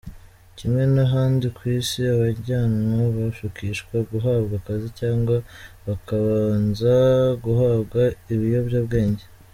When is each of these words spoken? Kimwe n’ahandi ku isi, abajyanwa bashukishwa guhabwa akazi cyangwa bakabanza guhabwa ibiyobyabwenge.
Kimwe 0.57 0.83
n’ahandi 0.95 1.45
ku 1.55 1.61
isi, 1.77 1.99
abajyanwa 2.13 3.03
bashukishwa 3.15 3.95
guhabwa 4.09 4.53
akazi 4.61 4.87
cyangwa 4.99 5.35
bakabanza 5.85 6.95
guhabwa 7.43 8.01
ibiyobyabwenge. 8.33 9.25